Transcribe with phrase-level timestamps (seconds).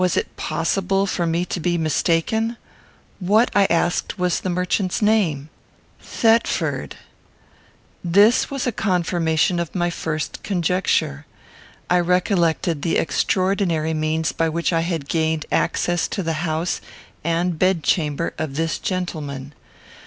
[0.03, 2.57] Was it possible for me to be mistaken?
[3.19, 5.49] What, I asked, was the merchant's name?
[6.01, 6.95] Thetford.
[8.03, 11.27] This was a confirmation of my first conjecture.
[11.87, 16.81] I recollected the extraordinary means by which I had gained access to the house
[17.23, 19.53] and bedchamber of this gentleman.